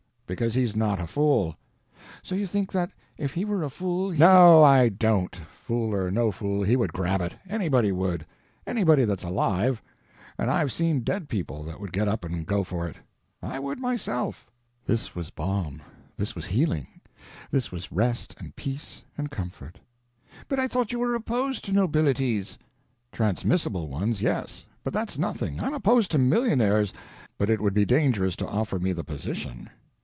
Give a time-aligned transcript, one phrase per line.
[0.27, 1.57] Because he's not a fool."
[2.23, 5.35] "So you think that if he were a fool, he—" "No, I don't.
[5.35, 7.35] Fool or no fool, he would grab it.
[7.49, 8.25] Anybody would.
[8.65, 9.81] Anybody that's alive.
[10.37, 12.95] And I've seen dead people that would get up and go for it.
[13.43, 14.47] I would myself."
[14.87, 15.81] p148.jpg (24K) This was balm,
[16.15, 16.87] this was healing,
[17.51, 19.81] this was rest and peace and comfort.
[20.47, 22.57] "But I thought you were opposed to nobilities."
[23.11, 24.65] "Transmissible ones, yes.
[24.81, 25.59] But that's nothing.
[25.59, 26.93] I'm opposed to millionaires,
[27.37, 29.69] but it would be dangerous to offer me the position."